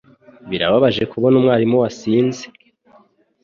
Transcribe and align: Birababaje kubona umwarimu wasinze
Birababaje 0.49 1.03
kubona 1.11 1.35
umwarimu 1.37 1.75
wasinze 1.83 2.43